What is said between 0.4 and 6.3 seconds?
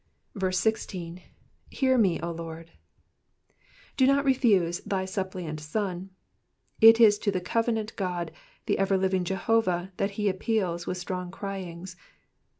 16. '^Hear me, 0 Lord.'*'* Do not refuse thy suppliant Son.